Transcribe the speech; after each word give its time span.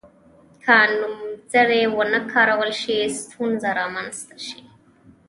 که 0.63 0.75
نومځري 0.99 1.81
ونه 1.95 2.19
کارول 2.31 2.71
شي 2.81 2.97
ستونزه 3.21 3.69
رامنځته 3.79 4.35
شي. 4.45 4.59